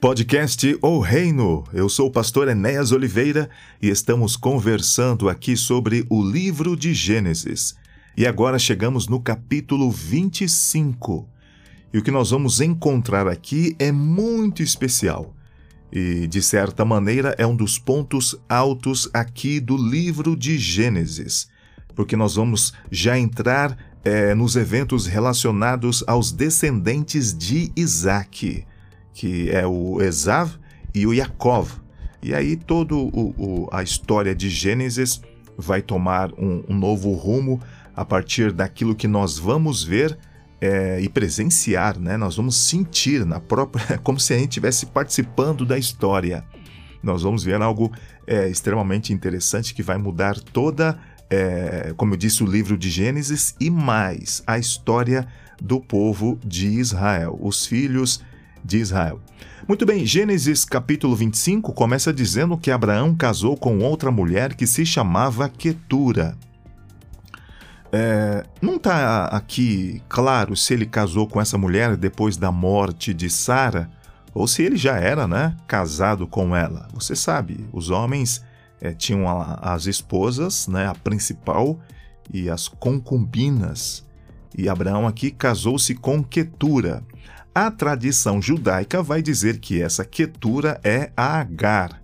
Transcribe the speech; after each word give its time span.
Podcast 0.00 0.78
O 0.80 0.98
Reino. 0.98 1.62
Eu 1.74 1.86
sou 1.86 2.08
o 2.08 2.10
pastor 2.10 2.48
Enéas 2.48 2.90
Oliveira 2.90 3.50
e 3.82 3.90
estamos 3.90 4.34
conversando 4.34 5.28
aqui 5.28 5.58
sobre 5.58 6.06
o 6.08 6.22
livro 6.22 6.74
de 6.74 6.94
Gênesis. 6.94 7.76
E 8.16 8.26
agora 8.26 8.58
chegamos 8.58 9.08
no 9.08 9.20
capítulo 9.20 9.90
25. 9.90 11.28
E 11.92 11.98
o 11.98 12.02
que 12.02 12.10
nós 12.10 12.30
vamos 12.30 12.62
encontrar 12.62 13.28
aqui 13.28 13.76
é 13.78 13.92
muito 13.92 14.62
especial. 14.62 15.36
E, 15.92 16.26
de 16.26 16.40
certa 16.40 16.82
maneira, 16.82 17.34
é 17.36 17.46
um 17.46 17.54
dos 17.54 17.78
pontos 17.78 18.34
altos 18.48 19.06
aqui 19.12 19.60
do 19.60 19.76
livro 19.76 20.34
de 20.34 20.56
Gênesis, 20.56 21.50
porque 21.94 22.16
nós 22.16 22.36
vamos 22.36 22.72
já 22.90 23.18
entrar 23.18 23.76
é, 24.02 24.34
nos 24.34 24.56
eventos 24.56 25.06
relacionados 25.06 26.02
aos 26.06 26.32
descendentes 26.32 27.36
de 27.36 27.70
Isaac 27.76 28.64
que 29.20 29.50
é 29.50 29.66
o 29.66 30.00
Esav 30.00 30.52
e 30.94 31.06
o 31.06 31.12
Yaakov. 31.12 31.72
E 32.22 32.34
aí 32.34 32.56
toda 32.56 32.94
a 33.70 33.82
história 33.82 34.34
de 34.34 34.48
Gênesis 34.48 35.20
vai 35.58 35.82
tomar 35.82 36.32
um, 36.38 36.64
um, 36.66 36.74
novo 36.74 37.12
rumo 37.12 37.60
a 37.94 38.02
partir 38.02 38.50
daquilo 38.50 38.94
que 38.94 39.06
nós 39.06 39.38
vamos 39.38 39.84
ver 39.84 40.18
é, 40.58 41.02
e 41.02 41.08
presenciar, 41.10 41.98
né? 41.98 42.16
Nós 42.16 42.36
vamos 42.36 42.56
sentir 42.56 43.26
na 43.26 43.38
própria, 43.38 43.98
como 44.02 44.18
se 44.18 44.32
a 44.32 44.38
gente 44.38 44.52
estivesse 44.52 44.86
participando 44.86 45.66
da 45.66 45.76
história. 45.76 46.42
Nós 47.02 47.22
vamos 47.22 47.44
ver 47.44 47.60
algo 47.60 47.92
é, 48.26 48.48
extremamente 48.48 49.12
interessante 49.12 49.74
que 49.74 49.82
vai 49.82 49.98
mudar 49.98 50.40
toda, 50.40 50.98
é, 51.28 51.92
como 51.94 52.14
eu 52.14 52.16
disse, 52.16 52.42
o 52.42 52.46
livro 52.46 52.78
de 52.78 52.88
Gênesis 52.88 53.54
e 53.60 53.68
mais 53.68 54.42
a 54.46 54.58
história 54.58 55.26
do 55.60 55.78
povo 55.78 56.38
de 56.42 56.68
Israel, 56.68 57.38
os 57.38 57.66
filhos 57.66 58.22
de 58.64 58.78
Israel. 58.78 59.20
Muito 59.68 59.86
bem, 59.86 60.04
Gênesis 60.04 60.64
capítulo 60.64 61.14
25 61.14 61.72
começa 61.72 62.12
dizendo 62.12 62.56
que 62.56 62.70
Abraão 62.70 63.14
casou 63.14 63.56
com 63.56 63.78
outra 63.78 64.10
mulher 64.10 64.54
que 64.54 64.66
se 64.66 64.84
chamava 64.84 65.48
Quetura. 65.48 66.36
É, 67.92 68.44
não 68.62 68.76
está 68.76 69.26
aqui 69.26 70.00
claro 70.08 70.56
se 70.56 70.74
ele 70.74 70.86
casou 70.86 71.26
com 71.26 71.40
essa 71.40 71.58
mulher 71.58 71.96
depois 71.96 72.36
da 72.36 72.52
morte 72.52 73.12
de 73.12 73.28
Sara 73.28 73.90
ou 74.32 74.46
se 74.46 74.62
ele 74.62 74.76
já 74.76 74.96
era 74.96 75.26
né, 75.26 75.56
casado 75.66 76.26
com 76.26 76.54
ela. 76.54 76.88
Você 76.94 77.16
sabe, 77.16 77.66
os 77.72 77.90
homens 77.90 78.44
é, 78.80 78.92
tinham 78.92 79.28
a, 79.28 79.54
as 79.74 79.86
esposas, 79.86 80.68
né, 80.68 80.86
a 80.86 80.94
principal, 80.94 81.78
e 82.32 82.48
as 82.48 82.68
concubinas. 82.68 84.06
E 84.56 84.68
Abraão 84.68 85.06
aqui 85.06 85.30
casou-se 85.30 85.94
com 85.94 86.22
Quetura. 86.22 87.02
A 87.60 87.70
tradição 87.70 88.40
judaica 88.40 89.02
vai 89.02 89.20
dizer 89.20 89.58
que 89.58 89.82
essa 89.82 90.02
Quetura 90.02 90.80
é 90.82 91.10
a 91.14 91.40
Agar. 91.40 92.00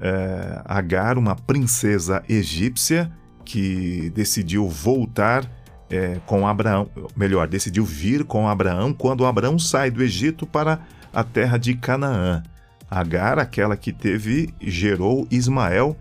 É, 0.00 0.62
Agar, 0.64 1.18
uma 1.18 1.34
princesa 1.34 2.22
egípcia 2.28 3.10
que 3.44 4.12
decidiu 4.14 4.68
voltar 4.68 5.50
é, 5.90 6.20
com 6.26 6.46
Abraão, 6.46 6.88
melhor, 7.16 7.48
decidiu 7.48 7.84
vir 7.84 8.22
com 8.22 8.46
Abraão 8.46 8.92
quando 8.92 9.26
Abraão 9.26 9.58
sai 9.58 9.90
do 9.90 10.00
Egito 10.00 10.46
para 10.46 10.78
a 11.12 11.24
terra 11.24 11.58
de 11.58 11.74
Canaã. 11.74 12.44
Agar, 12.88 13.40
aquela 13.40 13.76
que 13.76 13.92
teve, 13.92 14.54
gerou 14.60 15.26
Ismael, 15.28 15.96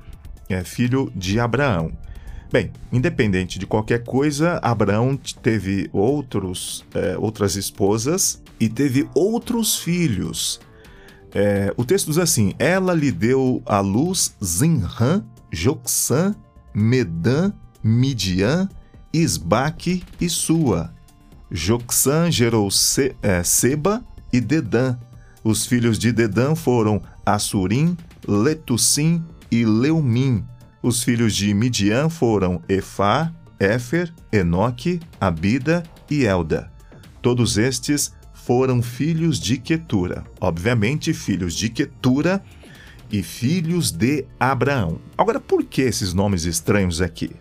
é, 0.48 0.64
filho 0.64 1.12
de 1.16 1.40
Abraão. 1.40 1.92
Bem, 2.54 2.72
independente 2.92 3.58
de 3.58 3.66
qualquer 3.66 4.04
coisa, 4.04 4.60
Abraão 4.62 5.18
teve 5.42 5.90
outros, 5.92 6.86
é, 6.94 7.18
outras 7.18 7.56
esposas 7.56 8.44
e 8.60 8.70
teve 8.70 9.10
outros 9.16 9.80
filhos. 9.80 10.62
É, 11.34 11.74
o 11.76 11.84
texto 11.84 12.10
diz 12.10 12.20
assim: 12.20 12.54
Ela 12.60 12.94
lhe 12.94 13.12
deu 13.12 13.64
à 13.66 13.80
luz 13.80 14.36
Zinran, 14.46 15.26
Joxã, 15.52 16.36
Medã, 16.76 17.52
Midian, 17.84 18.70
Isbaque 19.12 20.04
e 20.22 20.30
Sua. 20.30 20.94
Joxã 21.50 22.30
gerou 22.30 22.70
Se, 22.70 23.16
é, 23.24 23.42
Seba 23.42 24.06
e 24.32 24.40
Dedã. 24.40 24.96
Os 25.44 25.66
filhos 25.66 25.98
de 25.98 26.12
Dedã 26.12 26.54
foram 26.54 27.02
Assurim, 27.26 27.98
Letussim 28.28 29.24
e 29.50 29.66
Leumim. 29.66 30.46
Os 30.84 31.02
filhos 31.02 31.34
de 31.34 31.54
Midian 31.54 32.10
foram 32.10 32.62
Efá, 32.68 33.34
Éfer, 33.58 34.14
Enoque, 34.30 35.00
Abida 35.20 35.82
e 36.12 36.26
Elda. 36.26 36.70
Todos 37.22 37.58
estes 37.58 38.14
foram 38.34 38.84
filhos 38.84 39.40
de 39.40 39.58
Quetura. 39.58 40.26
Obviamente, 40.42 41.14
filhos 41.14 41.54
de 41.54 41.70
Quetura 41.70 42.44
e 43.10 43.24
filhos 43.24 43.92
de 43.94 44.26
Abraão. 44.38 45.00
Agora, 45.18 45.40
por 45.40 45.64
que 45.64 45.84
esses 45.84 46.14
nomes 46.14 46.44
estranhos 46.44 47.02
aqui? 47.02 47.32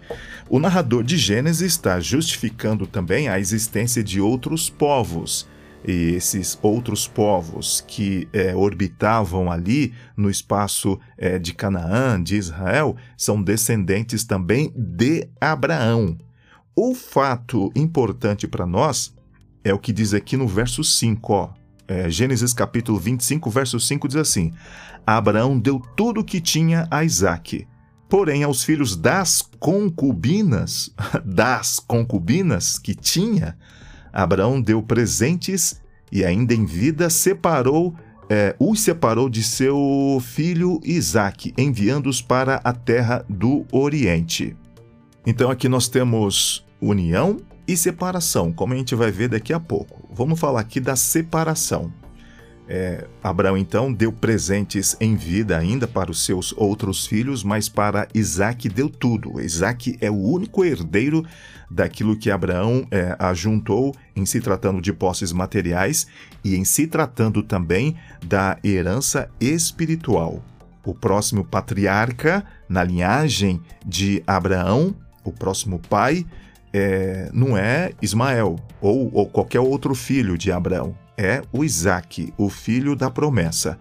O 0.48 0.60
narrador 0.60 1.02
de 1.02 1.18
Gênesis 1.18 1.62
está 1.62 1.98
justificando 1.98 2.86
também 2.86 3.28
a 3.28 3.40
existência 3.40 4.04
de 4.04 4.20
outros 4.20 4.70
povos. 4.70 5.48
E 5.86 6.14
esses 6.14 6.58
outros 6.62 7.08
povos 7.08 7.82
que 7.86 8.28
é, 8.32 8.54
orbitavam 8.54 9.50
ali 9.50 9.92
no 10.16 10.30
espaço 10.30 10.98
é, 11.18 11.38
de 11.38 11.52
Canaã, 11.52 12.22
de 12.22 12.36
Israel, 12.36 12.96
são 13.16 13.42
descendentes 13.42 14.24
também 14.24 14.72
de 14.76 15.28
Abraão. 15.40 16.16
O 16.74 16.94
fato 16.94 17.70
importante 17.74 18.46
para 18.46 18.64
nós 18.64 19.14
é 19.64 19.74
o 19.74 19.78
que 19.78 19.92
diz 19.92 20.14
aqui 20.14 20.36
no 20.36 20.46
verso 20.46 20.82
5, 20.82 21.32
ó. 21.32 21.50
É, 21.88 22.08
Gênesis 22.08 22.52
capítulo 22.52 22.98
25, 22.98 23.50
verso 23.50 23.78
5 23.78 24.08
diz 24.08 24.16
assim: 24.16 24.52
Abraão 25.06 25.58
deu 25.58 25.80
tudo 25.96 26.20
o 26.20 26.24
que 26.24 26.40
tinha 26.40 26.86
a 26.90 27.04
Isaque. 27.04 27.66
Porém, 28.08 28.42
aos 28.42 28.62
filhos 28.62 28.94
das 28.94 29.42
concubinas, 29.58 30.94
das 31.24 31.80
concubinas 31.80 32.78
que 32.78 32.94
tinha, 32.94 33.56
Abraão 34.12 34.60
deu 34.60 34.82
presentes 34.82 35.80
e 36.10 36.24
ainda 36.24 36.54
em 36.54 36.66
vida 36.66 37.08
separou, 37.08 37.94
é, 38.28 38.54
os 38.58 38.80
separou 38.80 39.28
de 39.28 39.42
seu 39.42 40.22
filho 40.22 40.80
Isaque, 40.84 41.54
enviando-os 41.56 42.20
para 42.20 42.56
a 42.62 42.72
terra 42.72 43.24
do 43.28 43.64
Oriente. 43.72 44.56
Então 45.26 45.50
aqui 45.50 45.68
nós 45.68 45.88
temos 45.88 46.66
união 46.80 47.38
e 47.66 47.76
separação, 47.76 48.52
como 48.52 48.74
a 48.74 48.76
gente 48.76 48.94
vai 48.94 49.10
ver 49.10 49.28
daqui 49.28 49.52
a 49.52 49.60
pouco. 49.60 50.08
Vamos 50.12 50.38
falar 50.38 50.60
aqui 50.60 50.80
da 50.80 50.96
separação. 50.96 51.92
É, 52.68 53.06
Abraão 53.22 53.56
então 53.56 53.92
deu 53.92 54.12
presentes 54.12 54.96
em 55.00 55.16
vida 55.16 55.58
ainda 55.58 55.86
para 55.86 56.10
os 56.10 56.24
seus 56.24 56.52
outros 56.56 57.04
filhos, 57.06 57.42
mas 57.42 57.68
para 57.68 58.06
Isaac 58.14 58.68
deu 58.68 58.88
tudo. 58.88 59.40
Isaac 59.40 59.96
é 60.00 60.10
o 60.10 60.16
único 60.16 60.64
herdeiro 60.64 61.24
daquilo 61.70 62.16
que 62.16 62.30
Abraão 62.30 62.86
é, 62.90 63.16
ajuntou 63.18 63.94
em 64.14 64.24
se 64.24 64.40
tratando 64.40 64.80
de 64.80 64.92
posses 64.92 65.32
materiais 65.32 66.06
e 66.44 66.54
em 66.54 66.64
se 66.64 66.86
tratando 66.86 67.42
também 67.42 67.96
da 68.24 68.58
herança 68.62 69.28
espiritual. 69.40 70.42
O 70.84 70.94
próximo 70.94 71.44
patriarca 71.44 72.44
na 72.68 72.82
linhagem 72.82 73.60
de 73.84 74.22
Abraão, 74.26 74.94
o 75.24 75.32
próximo 75.32 75.78
pai, 75.78 76.26
é, 76.72 77.28
não 77.32 77.56
é 77.56 77.92
Ismael 78.00 78.56
ou, 78.80 79.10
ou 79.12 79.26
qualquer 79.26 79.60
outro 79.60 79.94
filho 79.94 80.38
de 80.38 80.50
Abraão, 80.50 80.96
é 81.16 81.42
o 81.52 81.64
Isaac, 81.64 82.32
o 82.36 82.48
filho 82.48 82.96
da 82.96 83.10
promessa. 83.10 83.78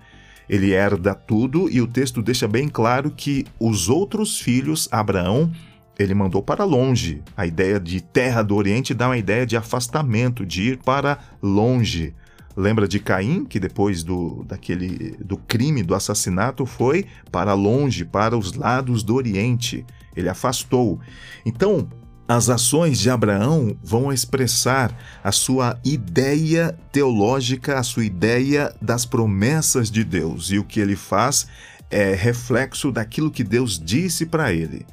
Ele 0.49 0.71
herda 0.71 1.15
tudo 1.15 1.69
e 1.69 1.81
o 1.81 1.87
texto 1.87 2.21
deixa 2.21 2.47
bem 2.47 2.67
claro 2.67 3.11
que 3.11 3.45
os 3.59 3.87
outros 3.87 4.39
filhos, 4.39 4.89
Abraão, 4.91 5.51
ele 5.97 6.13
mandou 6.13 6.41
para 6.41 6.63
longe. 6.63 7.21
A 7.37 7.45
ideia 7.45 7.79
de 7.79 8.01
terra 8.01 8.41
do 8.41 8.55
Oriente 8.55 8.93
dá 8.93 9.07
uma 9.07 9.17
ideia 9.17 9.45
de 9.45 9.55
afastamento, 9.55 10.45
de 10.45 10.71
ir 10.71 10.77
para 10.77 11.19
longe. 11.41 12.13
Lembra 12.55 12.87
de 12.87 12.99
Caim, 12.99 13.45
que 13.45 13.59
depois 13.59 14.03
do, 14.03 14.43
daquele, 14.43 15.15
do 15.23 15.37
crime, 15.37 15.83
do 15.83 15.95
assassinato, 15.95 16.66
foi 16.66 17.05
para 17.31 17.53
longe, 17.53 18.03
para 18.03 18.37
os 18.37 18.53
lados 18.53 19.03
do 19.03 19.16
Oriente. 19.16 19.85
Ele 20.16 20.27
afastou. 20.27 20.99
Então, 21.45 21.87
as 22.35 22.49
ações 22.49 22.97
de 22.97 23.09
Abraão 23.09 23.75
vão 23.83 24.11
expressar 24.11 24.97
a 25.22 25.33
sua 25.33 25.78
ideia 25.83 26.73
teológica, 26.89 27.78
a 27.78 27.83
sua 27.83 28.05
ideia 28.05 28.73
das 28.81 29.05
promessas 29.05 29.91
de 29.91 30.01
Deus. 30.05 30.49
E 30.49 30.57
o 30.57 30.63
que 30.63 30.79
ele 30.79 30.95
faz 30.95 31.45
é 31.89 32.13
reflexo 32.13 32.89
daquilo 32.89 33.29
que 33.29 33.43
Deus 33.43 33.78
disse 33.78 34.25
para 34.25 34.53
ele. 34.53 34.85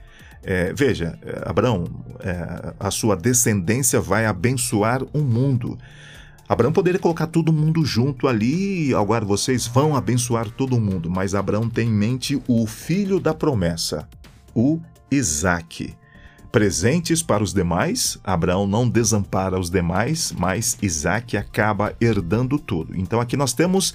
É, 0.43 0.73
veja, 0.73 1.17
Abraão, 1.46 1.85
é, 2.19 2.75
a 2.81 2.90
sua 2.90 3.14
descendência 3.14 4.00
vai 4.00 4.26
abençoar 4.26 5.05
o 5.12 5.20
mundo. 5.20 5.79
Abraão 6.49 6.73
poderia 6.73 6.99
colocar 6.99 7.29
todo 7.29 7.52
mundo 7.52 7.84
junto 7.84 8.26
ali, 8.26 8.93
agora 8.94 9.25
vocês 9.25 9.64
vão 9.64 9.94
abençoar 9.94 10.50
todo 10.50 10.81
mundo, 10.81 11.08
mas 11.08 11.37
Abraão 11.37 11.70
tem 11.70 11.88
em 11.88 11.93
mente 11.93 12.43
o 12.49 12.67
filho 12.67 13.20
da 13.20 13.32
promessa, 13.32 14.08
o 14.52 14.81
Isaque 15.08 15.98
presentes 16.50 17.23
para 17.23 17.43
os 17.43 17.53
demais. 17.53 18.19
Abraão 18.25 18.67
não 18.67 18.89
desampara 18.89 19.59
os 19.59 19.71
demais, 19.71 20.33
mas 20.37 20.77
Isaac 20.83 21.37
acaba 21.37 21.95
herdando 22.00 22.59
tudo. 22.59 22.97
Então 22.97 23.21
aqui 23.21 23.37
nós 23.37 23.53
temos 23.53 23.95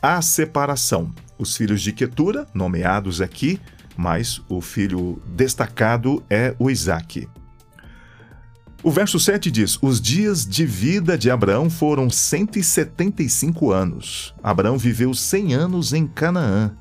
a 0.00 0.22
separação. 0.22 1.12
Os 1.38 1.56
filhos 1.56 1.82
de 1.82 1.92
Quetura, 1.92 2.46
nomeados 2.54 3.20
aqui, 3.20 3.60
mas 3.96 4.40
o 4.48 4.60
filho 4.60 5.20
destacado 5.26 6.22
é 6.30 6.54
o 6.58 6.70
Isaque. 6.70 7.28
O 8.80 8.92
verso 8.92 9.18
7 9.18 9.50
diz: 9.50 9.76
Os 9.82 10.00
dias 10.00 10.46
de 10.46 10.64
vida 10.64 11.18
de 11.18 11.30
Abraão 11.30 11.68
foram 11.68 12.08
175 12.08 13.72
anos. 13.72 14.34
Abraão 14.42 14.78
viveu 14.78 15.12
100 15.12 15.54
anos 15.54 15.92
em 15.92 16.06
Canaã. 16.06 16.76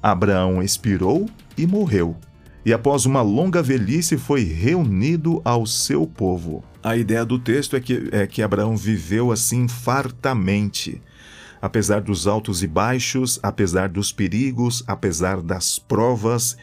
Abraão 0.00 0.62
expirou 0.62 1.28
e 1.58 1.66
morreu. 1.66 2.16
E 2.64 2.72
após 2.72 3.06
uma 3.06 3.22
longa 3.22 3.62
velhice 3.62 4.18
foi 4.18 4.44
reunido 4.44 5.40
ao 5.44 5.64
seu 5.66 6.06
povo. 6.06 6.62
A 6.82 6.96
ideia 6.96 7.24
do 7.24 7.38
texto 7.38 7.76
é 7.76 7.80
que, 7.80 8.08
é 8.12 8.26
que 8.26 8.42
Abraão 8.42 8.76
viveu 8.76 9.32
assim 9.32 9.66
fartamente. 9.66 11.00
Apesar 11.60 12.00
dos 12.00 12.26
altos 12.26 12.62
e 12.62 12.66
baixos, 12.66 13.38
apesar 13.42 13.88
dos 13.88 14.12
perigos, 14.12 14.82
apesar 14.86 15.42
das 15.42 15.78
provas 15.78 16.56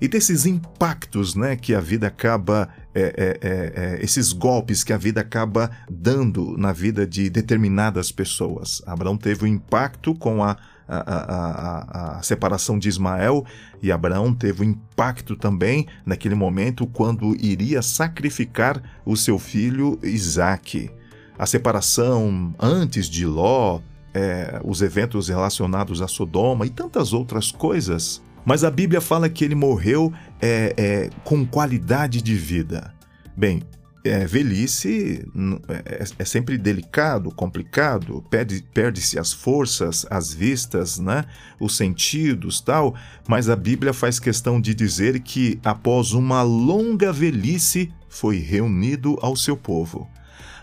e 0.00 0.08
desses 0.08 0.46
impactos 0.46 1.34
né, 1.34 1.56
que 1.56 1.74
a 1.74 1.80
vida 1.80 2.06
acaba 2.06 2.68
é, 2.94 3.02
é, 3.02 3.38
é, 3.40 3.72
é, 3.74 4.04
esses 4.04 4.32
golpes 4.32 4.84
que 4.84 4.92
a 4.92 4.96
vida 4.96 5.20
acaba 5.20 5.70
dando 5.90 6.56
na 6.56 6.72
vida 6.72 7.06
de 7.06 7.28
determinadas 7.28 8.12
pessoas. 8.12 8.82
Abraão 8.86 9.16
teve 9.16 9.44
um 9.44 9.48
impacto 9.48 10.14
com 10.14 10.44
a, 10.44 10.56
a, 10.86 10.98
a, 10.98 12.18
a, 12.18 12.22
separação 12.22 12.78
de 12.78 12.88
Ismael 12.88 13.44
e 13.82 13.90
Abraão 13.90 14.34
teve 14.34 14.62
um 14.62 14.70
impacto 14.70 15.36
também 15.36 15.86
naquele 16.04 16.34
momento 16.34 16.86
quando 16.86 17.34
iria 17.36 17.82
sacrificar 17.82 18.82
o 19.04 19.16
seu 19.16 19.38
filho 19.38 19.98
Isaque. 20.02 20.90
A 21.38 21.46
separação 21.46 22.54
antes 22.58 23.08
de 23.08 23.26
Ló, 23.26 23.80
é, 24.12 24.60
os 24.64 24.82
eventos 24.82 25.28
relacionados 25.28 26.00
a 26.00 26.06
Sodoma 26.06 26.66
e 26.66 26.70
tantas 26.70 27.12
outras 27.12 27.50
coisas 27.50 28.22
mas 28.44 28.62
a 28.62 28.70
Bíblia 28.70 29.00
fala 29.00 29.28
que 29.28 29.44
ele 29.44 29.54
morreu 29.54 30.12
é, 30.40 30.74
é, 30.76 31.10
com 31.24 31.46
qualidade 31.46 32.20
de 32.20 32.34
vida. 32.34 32.92
Bem, 33.36 33.62
é, 34.04 34.26
velhice 34.26 35.26
é, 35.68 36.04
é, 36.18 36.24
sempre 36.24 36.58
delicado, 36.58 37.30
complicado, 37.30 38.22
perde-se 38.28 38.62
perde 38.62 39.18
as 39.18 39.32
forças, 39.32 40.06
as 40.10 40.32
vistas, 40.32 40.98
né? 40.98 41.24
os 41.58 41.76
sentidos 41.76 42.60
tal, 42.60 42.94
mas 43.26 43.48
a 43.48 43.56
Bíblia 43.56 43.94
faz 43.94 44.20
questão 44.20 44.60
de 44.60 44.74
dizer 44.74 45.20
que 45.20 45.58
após 45.64 46.12
uma 46.12 46.42
longa 46.42 47.12
velhice 47.12 47.90
foi 48.08 48.36
reunido 48.36 49.18
ao 49.22 49.34
seu 49.34 49.56
povo. 49.56 50.06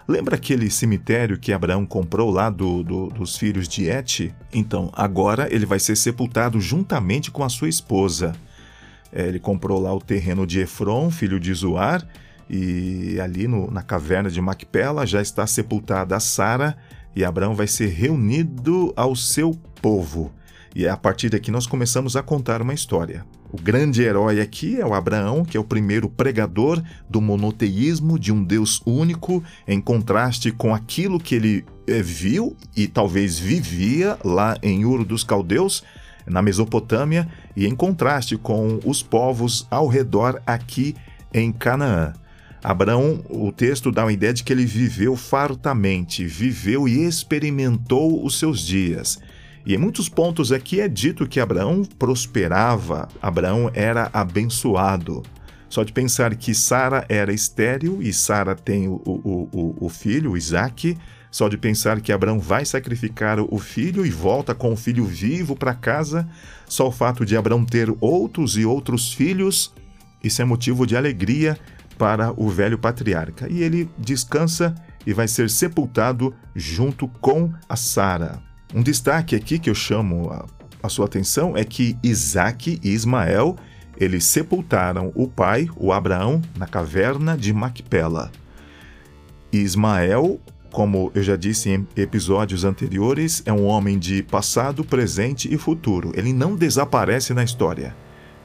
Lembra 0.07 0.35
aquele 0.35 0.69
cemitério 0.69 1.37
que 1.37 1.53
Abraão 1.53 1.85
comprou 1.85 2.29
lá 2.29 2.49
do, 2.49 2.83
do, 2.83 3.07
dos 3.07 3.37
filhos 3.37 3.67
de 3.67 3.87
Et? 3.87 4.33
Então, 4.53 4.91
agora 4.93 5.47
ele 5.53 5.65
vai 5.65 5.79
ser 5.79 5.95
sepultado 5.95 6.59
juntamente 6.59 7.31
com 7.31 7.43
a 7.43 7.49
sua 7.49 7.69
esposa. 7.69 8.33
É, 9.11 9.27
ele 9.27 9.39
comprou 9.39 9.79
lá 9.79 9.93
o 9.93 10.01
terreno 10.01 10.45
de 10.45 10.59
Efron, 10.59 11.09
filho 11.09 11.39
de 11.39 11.53
Zoar, 11.53 12.05
e 12.53 13.17
ali 13.21 13.47
no, 13.47 13.71
na 13.71 13.81
caverna 13.81 14.29
de 14.29 14.41
Macpela 14.41 15.07
já 15.07 15.21
está 15.21 15.47
sepultada 15.47 16.17
a 16.17 16.19
Sara, 16.19 16.75
e 17.15 17.23
Abraão 17.23 17.55
vai 17.55 17.65
ser 17.65 17.87
reunido 17.87 18.91
ao 18.97 19.15
seu 19.15 19.53
povo. 19.81 20.33
E 20.75 20.85
a 20.85 20.97
partir 20.97 21.29
daqui 21.29 21.49
nós 21.49 21.65
começamos 21.65 22.17
a 22.17 22.21
contar 22.21 22.61
uma 22.61 22.73
história. 22.73 23.25
O 23.53 23.61
grande 23.61 24.01
herói 24.01 24.41
aqui 24.41 24.79
é 24.79 24.85
o 24.85 24.93
Abraão, 24.93 25.45
que 25.45 25.55
é 25.55 25.59
o 25.59 25.63
primeiro 25.63 26.09
pregador 26.09 26.83
do 27.09 27.21
monoteísmo 27.21 28.19
de 28.19 28.33
um 28.33 28.43
Deus 28.43 28.81
único, 28.85 29.41
em 29.65 29.79
contraste 29.79 30.51
com 30.51 30.75
aquilo 30.75 31.19
que 31.19 31.35
ele 31.35 31.65
eh, 31.87 32.01
viu 32.01 32.55
e 32.75 32.85
talvez 32.85 33.39
vivia 33.39 34.17
lá 34.25 34.57
em 34.61 34.83
Ur 34.83 35.05
dos 35.05 35.23
Caldeus, 35.23 35.83
na 36.25 36.41
Mesopotâmia, 36.41 37.29
e 37.55 37.65
em 37.65 37.75
contraste 37.75 38.35
com 38.37 38.79
os 38.85 39.01
povos 39.01 39.67
ao 39.71 39.87
redor 39.87 40.41
aqui 40.45 40.95
em 41.33 41.51
Canaã. 41.51 42.13
Abraão, 42.63 43.23
o 43.27 43.51
texto 43.51 43.91
dá 43.91 44.05
uma 44.05 44.13
ideia 44.13 44.33
de 44.33 44.43
que 44.43 44.53
ele 44.53 44.65
viveu 44.65 45.15
fartamente, 45.15 46.25
viveu 46.25 46.87
e 46.87 47.05
experimentou 47.05 48.23
os 48.23 48.37
seus 48.37 48.59
dias. 48.59 49.19
E 49.65 49.73
em 49.73 49.77
muitos 49.77 50.07
pontos 50.07 50.51
aqui 50.51 50.79
é 50.79 50.87
dito 50.87 51.27
que 51.27 51.39
Abraão 51.39 51.83
prosperava, 51.97 53.07
Abraão 53.21 53.71
era 53.73 54.09
abençoado. 54.13 55.23
Só 55.69 55.83
de 55.83 55.93
pensar 55.93 56.35
que 56.35 56.53
Sara 56.53 57.05
era 57.07 57.33
estéril 57.33 58.01
e 58.01 58.13
Sara 58.13 58.55
tem 58.55 58.87
o, 58.87 59.01
o, 59.05 59.49
o, 59.51 59.85
o 59.85 59.89
filho, 59.89 60.37
Isaac, 60.37 60.97
só 61.31 61.47
de 61.47 61.57
pensar 61.57 62.01
que 62.01 62.11
Abraão 62.11 62.39
vai 62.39 62.65
sacrificar 62.65 63.39
o 63.39 63.57
filho 63.57 64.05
e 64.05 64.09
volta 64.09 64.53
com 64.53 64.73
o 64.73 64.77
filho 64.77 65.05
vivo 65.05 65.55
para 65.55 65.73
casa, 65.73 66.27
só 66.67 66.89
o 66.89 66.91
fato 66.91 67.25
de 67.25 67.37
Abraão 67.37 67.65
ter 67.65 67.91
outros 68.01 68.57
e 68.57 68.65
outros 68.65 69.13
filhos, 69.13 69.73
isso 70.23 70.41
é 70.41 70.45
motivo 70.45 70.85
de 70.85 70.95
alegria 70.95 71.57
para 72.01 72.33
o 72.35 72.49
velho 72.49 72.79
patriarca. 72.79 73.47
E 73.47 73.61
ele 73.61 73.87
descansa 73.95 74.73
e 75.05 75.13
vai 75.13 75.27
ser 75.27 75.51
sepultado 75.51 76.33
junto 76.55 77.07
com 77.07 77.53
a 77.69 77.75
Sara. 77.75 78.41
Um 78.73 78.81
destaque 78.81 79.35
aqui 79.35 79.59
que 79.59 79.69
eu 79.69 79.75
chamo 79.75 80.31
a, 80.31 80.47
a 80.81 80.89
sua 80.89 81.05
atenção 81.05 81.55
é 81.55 81.63
que 81.63 81.95
Isaac 82.01 82.79
e 82.83 82.89
Ismael 82.89 83.55
eles 83.95 84.25
sepultaram 84.25 85.11
o 85.13 85.27
pai, 85.27 85.69
o 85.77 85.93
Abraão, 85.93 86.41
na 86.57 86.65
caverna 86.65 87.37
de 87.37 87.53
Macpela. 87.53 88.31
Ismael, 89.53 90.39
como 90.71 91.11
eu 91.13 91.21
já 91.21 91.35
disse 91.35 91.69
em 91.69 91.87
episódios 91.95 92.63
anteriores, 92.63 93.43
é 93.45 93.53
um 93.53 93.65
homem 93.65 93.99
de 93.99 94.23
passado, 94.23 94.83
presente 94.83 95.53
e 95.53 95.55
futuro. 95.55 96.11
Ele 96.15 96.33
não 96.33 96.55
desaparece 96.55 97.31
na 97.31 97.43
história. 97.43 97.95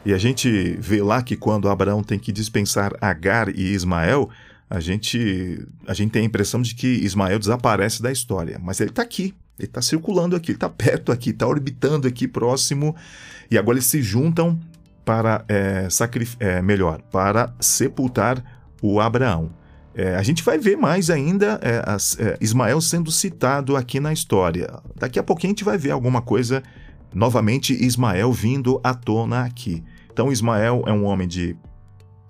E 0.06 0.14
a 0.14 0.18
gente 0.18 0.76
vê 0.78 1.02
lá 1.02 1.20
que 1.20 1.36
quando 1.36 1.68
Abraão 1.68 2.00
tem 2.00 2.16
que 2.16 2.30
dispensar 2.30 2.92
Agar 3.00 3.48
e 3.48 3.74
Ismael, 3.74 4.30
a 4.70 4.78
gente, 4.78 5.66
a 5.84 5.92
gente 5.92 6.12
tem 6.12 6.22
a 6.22 6.24
impressão 6.24 6.62
de 6.62 6.76
que 6.76 6.86
Ismael 6.86 7.40
desaparece 7.40 8.00
da 8.00 8.12
história. 8.12 8.56
Mas 8.62 8.78
ele 8.78 8.90
está 8.90 9.02
aqui, 9.02 9.34
ele 9.58 9.66
está 9.66 9.82
circulando 9.82 10.36
aqui, 10.36 10.52
ele 10.52 10.58
está 10.58 10.68
perto 10.68 11.10
aqui, 11.10 11.30
está 11.30 11.44
orbitando 11.44 12.06
aqui 12.06 12.28
próximo, 12.28 12.94
e 13.50 13.58
agora 13.58 13.78
eles 13.78 13.86
se 13.86 14.00
juntam 14.00 14.56
para 15.04 15.44
é, 15.48 15.88
é, 16.38 16.62
melhor, 16.62 17.02
para 17.10 17.52
sepultar 17.58 18.44
o 18.80 19.00
Abraão. 19.00 19.50
É, 19.92 20.14
a 20.14 20.22
gente 20.22 20.44
vai 20.44 20.56
ver 20.56 20.76
mais 20.76 21.10
ainda 21.10 21.58
é, 21.60 21.82
as, 21.84 22.16
é, 22.20 22.38
Ismael 22.40 22.80
sendo 22.80 23.10
citado 23.10 23.74
aqui 23.74 23.98
na 23.98 24.12
história. 24.12 24.72
Daqui 24.94 25.18
a 25.18 25.22
pouquinho 25.24 25.50
a 25.50 25.54
gente 25.54 25.64
vai 25.64 25.76
ver 25.76 25.90
alguma 25.90 26.22
coisa, 26.22 26.62
novamente 27.12 27.72
Ismael 27.74 28.32
vindo 28.32 28.80
à 28.84 28.94
tona 28.94 29.44
aqui. 29.44 29.82
Então 30.16 30.32
Ismael 30.32 30.82
é 30.86 30.92
um 30.94 31.04
homem 31.04 31.28
de 31.28 31.54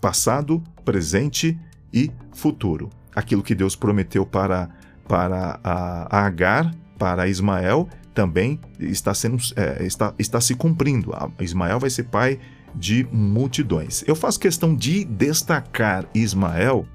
passado, 0.00 0.60
presente 0.84 1.56
e 1.94 2.10
futuro. 2.32 2.90
Aquilo 3.14 3.44
que 3.44 3.54
Deus 3.54 3.76
prometeu 3.76 4.26
para, 4.26 4.68
para 5.06 5.60
a, 5.62 6.26
Agar 6.26 6.74
para 6.98 7.28
Ismael 7.28 7.88
também 8.12 8.58
está, 8.80 9.14
sendo, 9.14 9.36
é, 9.54 9.86
está, 9.86 10.12
está 10.18 10.40
se 10.40 10.56
cumprindo. 10.56 11.12
Ismael 11.38 11.78
vai 11.78 11.88
ser 11.88 12.08
pai 12.08 12.40
de 12.74 13.06
multidões. 13.12 14.02
Eu 14.04 14.16
faço 14.16 14.40
questão 14.40 14.74
de 14.74 15.04
destacar 15.04 16.06
Ismael 16.12 16.88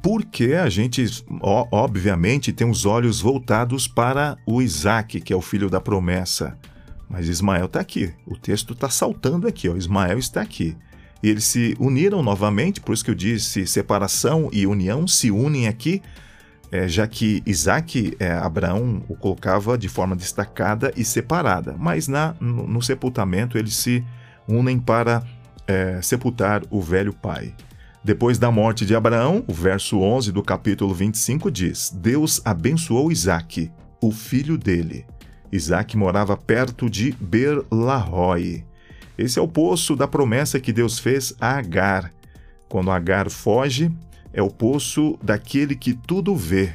porque 0.00 0.54
a 0.54 0.70
gente, 0.70 1.04
obviamente, 1.70 2.50
tem 2.50 2.66
os 2.66 2.86
olhos 2.86 3.20
voltados 3.20 3.86
para 3.86 4.38
o 4.46 4.62
Isaac, 4.62 5.20
que 5.20 5.34
é 5.34 5.36
o 5.36 5.42
filho 5.42 5.68
da 5.68 5.82
promessa. 5.82 6.58
Mas 7.08 7.28
Ismael 7.28 7.66
está 7.66 7.80
aqui. 7.80 8.12
O 8.26 8.36
texto 8.36 8.72
está 8.72 8.88
saltando 8.88 9.46
aqui. 9.46 9.68
Ó. 9.68 9.76
Ismael 9.76 10.18
está 10.18 10.40
aqui. 10.40 10.76
E 11.22 11.28
eles 11.28 11.44
se 11.44 11.74
uniram 11.78 12.22
novamente, 12.22 12.80
por 12.80 12.92
isso 12.92 13.04
que 13.04 13.10
eu 13.10 13.14
disse 13.14 13.66
separação 13.66 14.50
e 14.52 14.66
união 14.66 15.06
se 15.08 15.30
unem 15.30 15.68
aqui 15.68 16.02
é, 16.74 16.88
já 16.88 17.06
que 17.06 17.40
Isaac, 17.46 18.16
é, 18.18 18.32
Abraão 18.32 19.00
o 19.08 19.14
colocava 19.14 19.78
de 19.78 19.88
forma 19.88 20.16
destacada 20.16 20.92
e 20.96 21.04
separada, 21.04 21.76
mas 21.78 22.08
na, 22.08 22.34
no, 22.40 22.66
no 22.66 22.82
sepultamento 22.82 23.56
eles 23.56 23.76
se 23.76 24.04
unem 24.48 24.80
para 24.80 25.22
é, 25.68 26.02
sepultar 26.02 26.62
o 26.70 26.80
velho 26.80 27.12
pai. 27.12 27.54
Depois 28.02 28.38
da 28.38 28.50
morte 28.50 28.84
de 28.84 28.92
Abraão, 28.92 29.44
o 29.46 29.52
verso 29.52 30.00
11 30.00 30.32
do 30.32 30.42
capítulo 30.42 30.92
25 30.92 31.48
diz: 31.48 31.90
Deus 31.94 32.42
abençoou 32.44 33.12
Isaac, 33.12 33.70
o 34.00 34.10
filho 34.10 34.58
dele. 34.58 35.06
Isaac 35.54 35.96
morava 35.96 36.36
perto 36.36 36.90
de 36.90 37.12
Ber-Lahoi. 37.20 38.64
Esse 39.16 39.38
é 39.38 39.42
o 39.42 39.46
poço 39.46 39.94
da 39.94 40.08
promessa 40.08 40.58
que 40.58 40.72
Deus 40.72 40.98
fez 40.98 41.32
a 41.40 41.58
Agar. 41.58 42.10
Quando 42.68 42.90
Agar 42.90 43.30
foge, 43.30 43.88
é 44.32 44.42
o 44.42 44.50
poço 44.50 45.16
daquele 45.22 45.76
que 45.76 45.94
tudo 45.94 46.34
vê. 46.34 46.72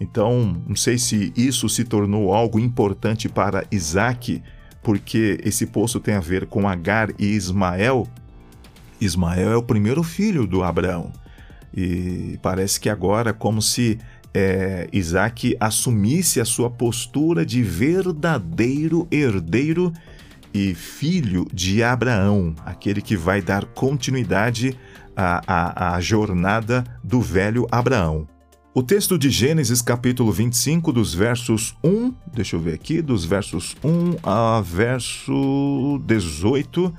Então, 0.00 0.62
não 0.64 0.76
sei 0.76 0.96
se 0.96 1.32
isso 1.36 1.68
se 1.68 1.82
tornou 1.82 2.32
algo 2.32 2.60
importante 2.60 3.28
para 3.28 3.66
Isaac, 3.72 4.40
porque 4.80 5.40
esse 5.42 5.66
poço 5.66 5.98
tem 5.98 6.14
a 6.14 6.20
ver 6.20 6.46
com 6.46 6.68
Agar 6.68 7.10
e 7.18 7.26
Ismael. 7.26 8.06
Ismael 9.00 9.50
é 9.50 9.56
o 9.56 9.62
primeiro 9.62 10.04
filho 10.04 10.46
do 10.46 10.62
Abraão. 10.62 11.12
E 11.76 12.38
parece 12.40 12.78
que 12.78 12.88
agora, 12.88 13.32
como 13.32 13.60
se 13.60 13.98
é, 14.34 14.88
Isaac 14.92 15.56
assumisse 15.60 16.40
a 16.40 16.44
sua 16.44 16.68
postura 16.68 17.46
de 17.46 17.62
verdadeiro 17.62 19.06
herdeiro 19.10 19.92
e 20.52 20.74
filho 20.74 21.46
de 21.52 21.82
Abraão, 21.82 22.54
aquele 22.64 23.00
que 23.00 23.16
vai 23.16 23.40
dar 23.40 23.64
continuidade 23.64 24.76
à, 25.16 25.42
à, 25.46 25.94
à 25.94 26.00
jornada 26.00 26.84
do 27.02 27.20
velho 27.20 27.66
Abraão. 27.70 28.26
O 28.76 28.82
texto 28.82 29.16
de 29.16 29.30
Gênesis, 29.30 29.80
capítulo 29.80 30.32
25, 30.32 30.92
dos 30.92 31.14
versos 31.14 31.76
1, 31.84 32.12
deixa 32.32 32.56
eu 32.56 32.60
ver 32.60 32.74
aqui, 32.74 33.00
dos 33.00 33.24
versos 33.24 33.76
1 33.84 34.16
a 34.20 34.60
verso 34.60 36.00
18, 36.04 36.92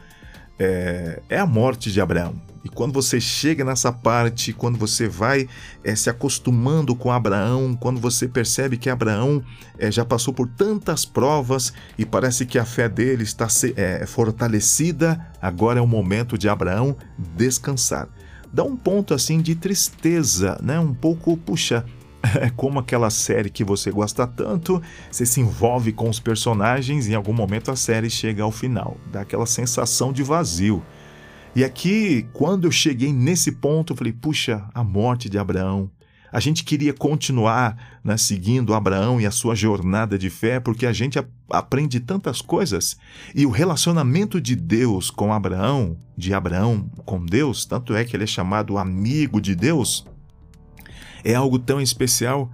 é, 0.57 1.21
é 1.27 1.37
a 1.37 1.45
morte 1.45 1.91
de 1.91 1.99
Abraão. 1.99 2.35
E 2.65 2.69
quando 2.69 2.93
você 2.93 3.21
chega 3.21 3.63
nessa 3.63 3.93
parte, 3.93 4.51
quando 4.51 4.75
você 4.75 5.07
vai 5.07 5.47
é, 5.83 5.95
se 5.95 6.09
acostumando 6.09 6.95
com 6.95 7.11
Abraão, 7.11 7.75
quando 7.75 8.01
você 8.01 8.27
percebe 8.27 8.75
que 8.75 8.89
Abraão 8.89 9.43
é, 9.77 9.91
já 9.91 10.03
passou 10.03 10.33
por 10.33 10.47
tantas 10.47 11.05
provas 11.05 11.71
e 11.95 12.03
parece 12.03 12.43
que 12.43 12.57
a 12.57 12.65
fé 12.65 12.89
dele 12.89 13.21
está 13.21 13.47
é, 13.75 14.07
fortalecida, 14.07 15.23
agora 15.39 15.77
é 15.77 15.81
o 15.81 15.85
momento 15.85 16.39
de 16.39 16.49
Abraão 16.49 16.97
descansar. 17.35 18.09
Dá 18.51 18.63
um 18.63 18.75
ponto 18.75 19.13
assim 19.13 19.41
de 19.41 19.53
tristeza, 19.53 20.59
né? 20.59 20.79
Um 20.79 20.93
pouco, 20.93 21.37
puxa, 21.37 21.85
é 22.41 22.49
como 22.49 22.79
aquela 22.79 23.11
série 23.11 23.51
que 23.51 23.63
você 23.63 23.91
gosta 23.91 24.25
tanto, 24.25 24.81
você 25.11 25.23
se 25.23 25.39
envolve 25.39 25.91
com 25.91 26.09
os 26.09 26.19
personagens 26.19 27.05
e 27.05 27.11
em 27.11 27.15
algum 27.15 27.33
momento 27.33 27.69
a 27.69 27.75
série 27.75 28.09
chega 28.09 28.41
ao 28.41 28.51
final, 28.51 28.97
dá 29.11 29.21
aquela 29.21 29.45
sensação 29.45 30.11
de 30.11 30.23
vazio. 30.23 30.83
E 31.55 31.63
aqui, 31.63 32.27
quando 32.33 32.65
eu 32.65 32.71
cheguei 32.71 33.13
nesse 33.13 33.53
ponto, 33.53 33.93
eu 33.93 33.97
falei: 33.97 34.11
puxa, 34.11 34.67
a 34.73 34.83
morte 34.83 35.29
de 35.29 35.37
Abraão. 35.37 35.89
A 36.29 36.39
gente 36.41 36.65
queria 36.65 36.93
continuar 36.93 38.01
né, 38.03 38.17
seguindo 38.17 38.73
Abraão 38.73 39.21
e 39.21 39.25
a 39.25 39.31
sua 39.31 39.55
jornada 39.55 40.17
de 40.17 40.29
fé, 40.29 40.59
porque 40.59 40.85
a 40.85 40.91
gente 40.91 41.17
aprende 41.49 41.97
tantas 42.01 42.41
coisas. 42.41 42.97
E 43.33 43.45
o 43.45 43.49
relacionamento 43.49 44.41
de 44.41 44.53
Deus 44.53 45.09
com 45.09 45.31
Abraão, 45.31 45.97
de 46.17 46.33
Abraão 46.33 46.89
com 47.05 47.25
Deus, 47.25 47.65
tanto 47.65 47.95
é 47.95 48.03
que 48.03 48.17
ele 48.17 48.25
é 48.25 48.27
chamado 48.27 48.77
amigo 48.77 49.39
de 49.39 49.55
Deus, 49.55 50.05
é 51.23 51.35
algo 51.35 51.57
tão 51.57 51.79
especial. 51.79 52.51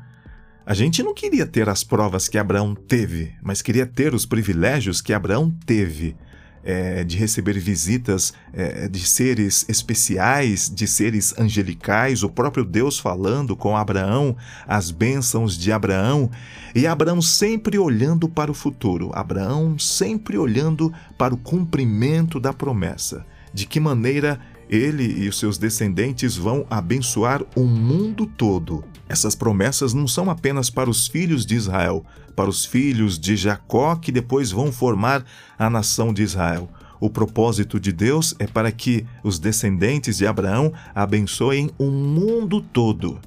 A 0.64 0.76
gente 0.76 1.02
não 1.02 1.16
queria 1.16 1.48
ter 1.48 1.68
as 1.68 1.84
provas 1.84 2.28
que 2.28 2.38
Abraão 2.38 2.76
teve, 2.76 3.34
mas 3.42 3.64
queria 3.64 3.88
ter 3.88 4.14
os 4.14 4.28
privilégios 4.28 5.02
que 5.02 5.12
Abraão 5.12 5.50
teve 5.66 6.16
é, 6.64 7.04
de 7.04 7.18
receber 7.18 7.58
visitas 7.60 8.34
é, 8.54 8.88
de 8.88 9.06
seres 9.06 9.66
especiais, 9.68 10.70
de 10.70 10.88
seres 10.88 11.38
angelicais, 11.38 12.24
o 12.24 12.30
próprio 12.30 12.64
Deus 12.64 13.00
falando 13.00 13.56
com 13.56 13.76
Abraão, 13.76 14.36
as 14.68 14.92
bênçãos 14.92 15.58
de 15.58 15.72
Abraão, 15.72 16.30
e 16.74 16.88
Abraão 16.88 17.22
sempre 17.22 17.78
olhando 17.78 18.30
para 18.30 18.52
o 18.52 18.56
futuro, 18.56 19.12
Abraão 19.14 19.78
sempre 19.78 20.38
olhando 20.38 20.94
para 21.18 21.34
o 21.34 21.38
cumprimento 21.38 22.40
da 22.40 22.54
promessa. 22.54 23.26
De 23.54 23.66
que 23.66 23.80
maneira 23.80 24.40
ele 24.70 25.24
e 25.24 25.28
os 25.28 25.38
seus 25.38 25.58
descendentes 25.58 26.38
vão 26.38 26.66
abençoar 26.70 27.44
o 27.56 27.64
mundo 27.64 28.26
todo. 28.26 28.86
Essas 29.12 29.36
promessas 29.36 29.94
não 29.94 30.08
são 30.08 30.30
apenas 30.30 30.70
para 30.70 30.90
os 30.90 31.06
filhos 31.06 31.46
de 31.46 31.54
Israel, 31.54 32.06
para 32.34 32.50
os 32.50 32.64
filhos 32.64 33.20
de 33.20 33.36
Jacó 33.36 33.94
que 33.98 34.10
depois 34.10 34.52
vão 34.52 34.72
formar 34.72 35.26
a 35.60 35.70
nação 35.70 36.14
de 36.14 36.24
Israel. 36.24 36.70
O 36.98 37.10
propósito 37.10 37.78
de 37.78 37.92
Deus 37.92 38.34
é 38.40 38.48
para 38.48 38.72
que 38.72 39.06
os 39.22 39.38
descendentes 39.38 40.20
de 40.20 40.26
Abraão 40.26 40.72
abençoem 40.96 41.70
o 41.78 41.92
mundo 41.92 42.62
todo. 42.62 43.20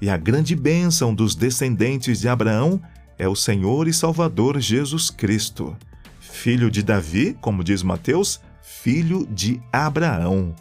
E 0.00 0.08
a 0.08 0.16
grande 0.16 0.54
bênção 0.54 1.12
dos 1.12 1.34
descendentes 1.34 2.20
de 2.20 2.28
Abraão 2.28 2.80
é 3.18 3.28
o 3.28 3.34
Senhor 3.34 3.88
e 3.88 3.92
Salvador 3.92 4.60
Jesus 4.60 5.10
Cristo. 5.10 5.76
Filho 6.20 6.70
de 6.70 6.84
Davi, 6.84 7.36
como 7.40 7.64
diz 7.64 7.82
Mateus, 7.82 8.40
filho 8.62 9.26
de 9.26 9.60
Abraão. 9.72 10.54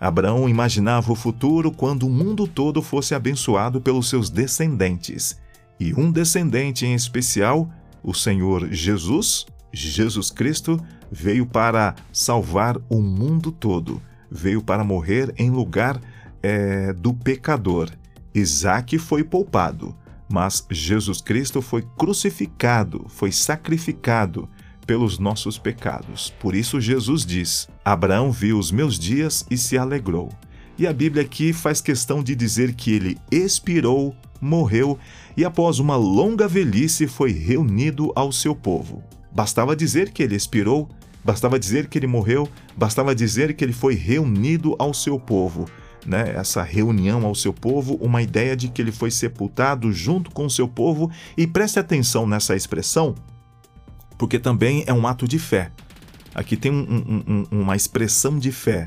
Abraão 0.00 0.48
imaginava 0.48 1.12
o 1.12 1.16
futuro 1.16 1.70
quando 1.70 2.06
o 2.06 2.10
mundo 2.10 2.46
todo 2.46 2.82
fosse 2.82 3.14
abençoado 3.14 3.80
pelos 3.80 4.08
seus 4.08 4.28
descendentes. 4.28 5.38
E 5.78 5.94
um 5.94 6.10
descendente 6.10 6.84
em 6.84 6.94
especial, 6.94 7.70
o 8.02 8.12
Senhor 8.12 8.68
Jesus, 8.70 9.46
Jesus 9.72 10.30
Cristo, 10.30 10.78
veio 11.10 11.46
para 11.46 11.94
salvar 12.12 12.76
o 12.88 13.00
mundo 13.00 13.50
todo, 13.50 14.00
veio 14.30 14.62
para 14.62 14.84
morrer 14.84 15.32
em 15.38 15.50
lugar 15.50 16.00
é, 16.42 16.92
do 16.92 17.14
pecador. 17.14 17.90
Isaac 18.34 18.98
foi 18.98 19.22
poupado, 19.22 19.96
mas 20.30 20.66
Jesus 20.70 21.20
Cristo 21.20 21.62
foi 21.62 21.82
crucificado, 21.96 23.06
foi 23.08 23.30
sacrificado 23.30 24.48
pelos 24.86 25.18
nossos 25.18 25.58
pecados. 25.58 26.34
Por 26.40 26.54
isso 26.54 26.80
Jesus 26.80 27.24
diz: 27.24 27.68
Abraão 27.84 28.32
viu 28.32 28.58
os 28.58 28.72
meus 28.72 28.98
dias 28.98 29.44
e 29.50 29.58
se 29.58 29.76
alegrou. 29.76 30.32
E 30.78 30.86
a 30.86 30.92
Bíblia 30.92 31.22
aqui 31.22 31.52
faz 31.52 31.80
questão 31.80 32.22
de 32.22 32.34
dizer 32.34 32.74
que 32.74 32.90
ele 32.90 33.18
expirou, 33.30 34.16
morreu 34.40 34.98
e 35.36 35.44
após 35.44 35.78
uma 35.78 35.94
longa 35.94 36.48
velhice 36.48 37.06
foi 37.06 37.30
reunido 37.32 38.10
ao 38.16 38.32
seu 38.32 38.54
povo. 38.54 39.02
Bastava 39.30 39.76
dizer 39.76 40.10
que 40.10 40.22
ele 40.22 40.34
expirou, 40.34 40.88
bastava 41.22 41.58
dizer 41.58 41.88
que 41.88 41.98
ele 41.98 42.06
morreu, 42.06 42.48
bastava 42.76 43.14
dizer 43.14 43.54
que 43.54 43.62
ele 43.62 43.72
foi 43.72 43.94
reunido 43.94 44.74
ao 44.78 44.94
seu 44.94 45.18
povo. 45.18 45.66
Né, 46.06 46.34
essa 46.36 46.62
reunião 46.62 47.24
ao 47.24 47.34
seu 47.34 47.50
povo, 47.50 47.94
uma 47.94 48.20
ideia 48.20 48.54
de 48.54 48.68
que 48.68 48.82
ele 48.82 48.92
foi 48.92 49.10
sepultado 49.10 49.90
junto 49.90 50.30
com 50.30 50.44
o 50.44 50.50
seu 50.50 50.68
povo, 50.68 51.10
e 51.34 51.46
preste 51.46 51.78
atenção 51.78 52.26
nessa 52.26 52.54
expressão, 52.54 53.14
porque 54.18 54.38
também 54.38 54.84
é 54.86 54.92
um 54.92 55.06
ato 55.06 55.26
de 55.26 55.38
fé. 55.38 55.72
Aqui 56.34 56.56
tem 56.56 56.72
um, 56.72 57.22
um, 57.26 57.60
uma 57.60 57.76
expressão 57.76 58.38
de 58.38 58.50
fé. 58.50 58.86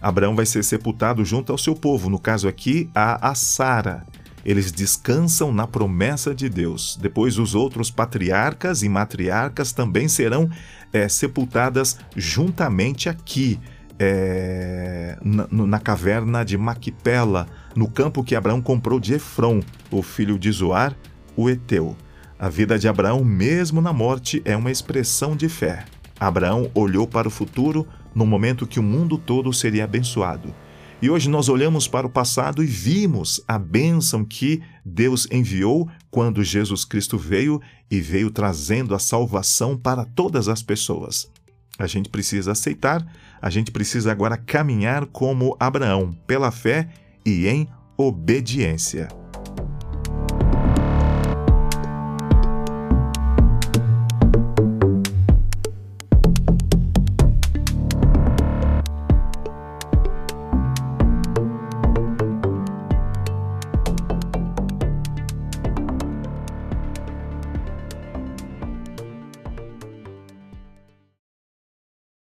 Abraão 0.00 0.36
vai 0.36 0.44
ser 0.44 0.62
sepultado 0.62 1.24
junto 1.24 1.50
ao 1.50 1.56
seu 1.56 1.74
povo, 1.74 2.10
no 2.10 2.18
caso 2.18 2.46
aqui, 2.46 2.90
a, 2.94 3.30
a 3.30 3.34
Sara. 3.34 4.06
Eles 4.44 4.70
descansam 4.70 5.50
na 5.50 5.66
promessa 5.66 6.34
de 6.34 6.50
Deus. 6.50 6.98
Depois, 7.00 7.38
os 7.38 7.54
outros 7.54 7.90
patriarcas 7.90 8.82
e 8.82 8.88
matriarcas 8.88 9.72
também 9.72 10.06
serão 10.06 10.50
é, 10.92 11.08
sepultadas 11.08 11.98
juntamente 12.14 13.08
aqui, 13.08 13.58
é, 13.98 15.16
na, 15.22 15.46
na, 15.50 15.78
caverna 15.78 16.44
de 16.44 16.58
Maquipela, 16.58 17.46
no 17.74 17.88
campo 17.88 18.22
que 18.22 18.36
Abraão 18.36 18.60
comprou 18.60 19.00
de 19.00 19.14
Efron, 19.14 19.60
o 19.90 20.02
filho 20.02 20.38
de 20.38 20.52
Zoar, 20.52 20.94
o 21.34 21.48
Eteu. 21.48 21.96
A 22.38 22.50
vida 22.50 22.78
de 22.78 22.86
Abraão, 22.86 23.24
mesmo 23.24 23.80
na 23.80 23.92
morte, 23.92 24.42
é 24.44 24.54
uma 24.54 24.70
expressão 24.70 25.34
de 25.34 25.48
fé. 25.48 25.86
Abraão 26.18 26.70
olhou 26.74 27.06
para 27.06 27.28
o 27.28 27.30
futuro 27.30 27.86
no 28.14 28.24
momento 28.24 28.66
que 28.66 28.78
o 28.78 28.82
mundo 28.82 29.18
todo 29.18 29.52
seria 29.52 29.84
abençoado. 29.84 30.54
E 31.02 31.10
hoje 31.10 31.28
nós 31.28 31.48
olhamos 31.48 31.86
para 31.86 32.06
o 32.06 32.10
passado 32.10 32.62
e 32.62 32.66
vimos 32.66 33.42
a 33.46 33.58
bênção 33.58 34.24
que 34.24 34.62
Deus 34.84 35.28
enviou 35.30 35.88
quando 36.10 36.42
Jesus 36.42 36.84
Cristo 36.84 37.18
veio 37.18 37.60
e 37.90 38.00
veio 38.00 38.30
trazendo 38.30 38.94
a 38.94 38.98
salvação 38.98 39.76
para 39.76 40.04
todas 40.04 40.48
as 40.48 40.62
pessoas. 40.62 41.30
A 41.78 41.86
gente 41.86 42.08
precisa 42.08 42.52
aceitar, 42.52 43.04
a 43.42 43.50
gente 43.50 43.70
precisa 43.70 44.12
agora 44.12 44.36
caminhar 44.36 45.06
como 45.06 45.56
Abraão, 45.58 46.16
pela 46.26 46.50
fé 46.50 46.88
e 47.26 47.48
em 47.48 47.68
obediência. 47.98 49.23